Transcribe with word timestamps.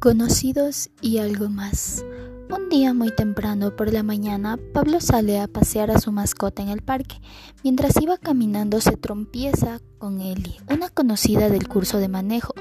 Conocidos 0.00 0.90
y 1.02 1.18
algo 1.18 1.48
más. 1.48 2.04
Un 2.56 2.68
día 2.68 2.94
muy 2.94 3.10
temprano 3.10 3.74
por 3.74 3.92
la 3.92 4.04
mañana, 4.04 4.56
Pablo 4.72 5.00
sale 5.00 5.40
a 5.40 5.48
pasear 5.48 5.90
a 5.90 5.98
su 5.98 6.12
mascota 6.12 6.62
en 6.62 6.68
el 6.68 6.82
parque. 6.82 7.20
Mientras 7.64 8.00
iba 8.00 8.16
caminando 8.16 8.80
se 8.80 8.96
trompieza 8.96 9.80
con 9.98 10.20
Eli, 10.20 10.54
una 10.70 10.88
conocida 10.88 11.48
del 11.48 11.66
curso 11.66 11.98
de 11.98 12.06
manejo, 12.06 12.54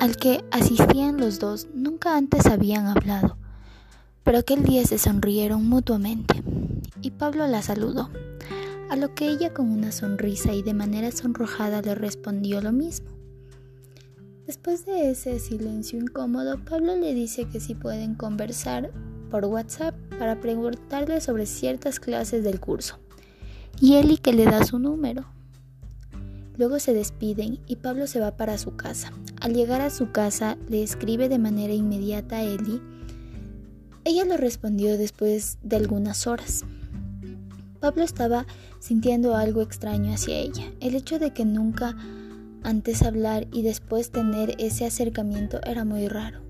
al 0.00 0.16
que 0.16 0.46
asistían 0.50 1.18
los 1.18 1.38
dos, 1.38 1.68
nunca 1.74 2.16
antes 2.16 2.46
habían 2.46 2.86
hablado. 2.86 3.36
Pero 4.22 4.38
aquel 4.38 4.62
día 4.62 4.82
se 4.86 4.96
sonrieron 4.96 5.68
mutuamente 5.68 6.42
y 7.02 7.10
Pablo 7.10 7.46
la 7.48 7.60
saludó, 7.60 8.08
a 8.88 8.96
lo 8.96 9.14
que 9.14 9.28
ella 9.28 9.52
con 9.52 9.70
una 9.70 9.92
sonrisa 9.92 10.54
y 10.54 10.62
de 10.62 10.72
manera 10.72 11.12
sonrojada 11.12 11.82
le 11.82 11.94
respondió 11.94 12.62
lo 12.62 12.72
mismo. 12.72 13.21
Después 14.52 14.84
de 14.84 15.10
ese 15.10 15.38
silencio 15.38 15.98
incómodo, 15.98 16.62
Pablo 16.62 16.94
le 16.94 17.14
dice 17.14 17.46
que 17.46 17.58
si 17.58 17.74
pueden 17.74 18.14
conversar 18.14 18.90
por 19.30 19.46
WhatsApp 19.46 19.94
para 20.18 20.40
preguntarle 20.40 21.22
sobre 21.22 21.46
ciertas 21.46 21.98
clases 21.98 22.44
del 22.44 22.60
curso. 22.60 22.98
Y 23.80 23.94
Eli 23.94 24.18
que 24.18 24.34
le 24.34 24.44
da 24.44 24.62
su 24.66 24.78
número. 24.78 25.24
Luego 26.58 26.78
se 26.80 26.92
despiden 26.92 27.60
y 27.66 27.76
Pablo 27.76 28.06
se 28.06 28.20
va 28.20 28.36
para 28.36 28.58
su 28.58 28.76
casa. 28.76 29.10
Al 29.40 29.54
llegar 29.54 29.80
a 29.80 29.88
su 29.88 30.12
casa 30.12 30.58
le 30.68 30.82
escribe 30.82 31.30
de 31.30 31.38
manera 31.38 31.72
inmediata 31.72 32.36
a 32.36 32.42
Eli. 32.42 32.82
Ella 34.04 34.26
lo 34.26 34.36
respondió 34.36 34.98
después 34.98 35.56
de 35.62 35.76
algunas 35.76 36.26
horas. 36.26 36.66
Pablo 37.80 38.04
estaba 38.04 38.46
sintiendo 38.80 39.34
algo 39.34 39.62
extraño 39.62 40.12
hacia 40.12 40.36
ella. 40.36 40.70
El 40.80 40.94
hecho 40.94 41.18
de 41.18 41.32
que 41.32 41.46
nunca 41.46 41.96
antes 42.64 43.02
hablar 43.02 43.46
y 43.52 43.62
después 43.62 44.10
tener 44.10 44.54
ese 44.58 44.84
acercamiento 44.84 45.60
era 45.64 45.84
muy 45.84 46.08
raro. 46.08 46.40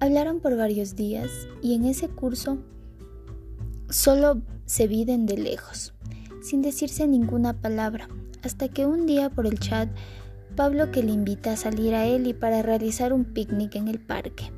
Hablaron 0.00 0.40
por 0.40 0.56
varios 0.56 0.96
días 0.96 1.30
y 1.62 1.74
en 1.74 1.84
ese 1.84 2.08
curso 2.08 2.58
solo 3.88 4.40
se 4.64 4.86
viden 4.86 5.26
de 5.26 5.36
lejos, 5.36 5.92
sin 6.42 6.62
decirse 6.62 7.06
ninguna 7.06 7.60
palabra, 7.60 8.08
hasta 8.42 8.68
que 8.68 8.86
un 8.86 9.06
día 9.06 9.30
por 9.30 9.46
el 9.46 9.58
chat 9.58 9.88
Pablo 10.56 10.90
que 10.90 11.02
le 11.02 11.12
invita 11.12 11.52
a 11.52 11.56
salir 11.56 11.94
a 11.94 12.06
y 12.06 12.34
para 12.34 12.62
realizar 12.62 13.12
un 13.12 13.24
picnic 13.24 13.76
en 13.76 13.88
el 13.88 14.00
parque, 14.00 14.52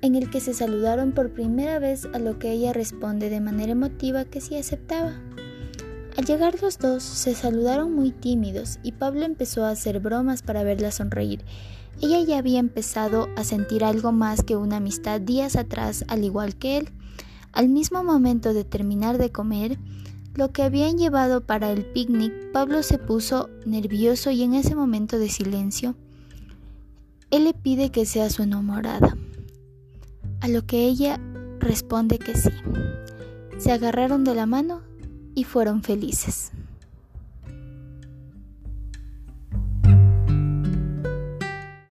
en 0.00 0.14
el 0.14 0.30
que 0.30 0.40
se 0.40 0.54
saludaron 0.54 1.12
por 1.12 1.32
primera 1.32 1.78
vez 1.78 2.08
a 2.12 2.18
lo 2.18 2.38
que 2.38 2.50
ella 2.50 2.72
responde 2.72 3.30
de 3.30 3.40
manera 3.40 3.72
emotiva 3.72 4.24
que 4.24 4.40
sí 4.40 4.56
aceptaba. 4.56 5.12
Al 6.16 6.26
llegar 6.26 6.60
los 6.60 6.78
dos 6.78 7.02
se 7.02 7.34
saludaron 7.34 7.94
muy 7.94 8.10
tímidos 8.10 8.78
y 8.82 8.92
Pablo 8.92 9.24
empezó 9.24 9.64
a 9.64 9.70
hacer 9.70 9.98
bromas 9.98 10.42
para 10.42 10.62
verla 10.62 10.90
sonreír. 10.90 11.42
Ella 12.02 12.20
ya 12.20 12.38
había 12.38 12.58
empezado 12.58 13.28
a 13.36 13.44
sentir 13.44 13.82
algo 13.82 14.12
más 14.12 14.42
que 14.42 14.56
una 14.56 14.76
amistad 14.76 15.20
días 15.20 15.56
atrás, 15.56 16.04
al 16.08 16.24
igual 16.24 16.56
que 16.56 16.78
él. 16.78 16.88
Al 17.52 17.68
mismo 17.68 18.04
momento 18.04 18.52
de 18.52 18.64
terminar 18.64 19.18
de 19.18 19.32
comer, 19.32 19.78
lo 20.34 20.52
que 20.52 20.62
habían 20.62 20.98
llevado 20.98 21.42
para 21.42 21.70
el 21.70 21.84
picnic, 21.84 22.32
Pablo 22.52 22.82
se 22.82 22.98
puso 22.98 23.48
nervioso 23.66 24.30
y 24.30 24.42
en 24.42 24.54
ese 24.54 24.74
momento 24.74 25.18
de 25.18 25.28
silencio, 25.28 25.94
él 27.30 27.44
le 27.44 27.54
pide 27.54 27.90
que 27.90 28.04
sea 28.04 28.28
su 28.30 28.42
enamorada, 28.42 29.16
a 30.40 30.48
lo 30.48 30.66
que 30.66 30.86
ella 30.86 31.18
responde 31.58 32.18
que 32.18 32.34
sí. 32.34 32.50
Se 33.58 33.72
agarraron 33.72 34.24
de 34.24 34.34
la 34.34 34.46
mano 34.46 34.82
y 35.34 35.44
fueron 35.44 35.82
felices. 35.82 36.52